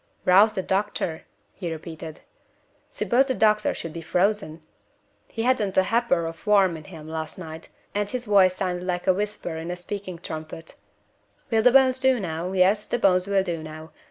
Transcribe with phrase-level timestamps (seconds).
[0.25, 2.21] "Rouse the doctor?" he repeated.
[2.89, 4.63] "Suppose the doctor should be frozen?
[5.27, 9.05] He hadn't a ha'porth of warmth in him last night, and his voice sounded like
[9.05, 10.73] a whisper in a speaking trumpet.
[11.51, 12.51] Will the bones do now?
[12.53, 13.91] Yes, the bones will do now.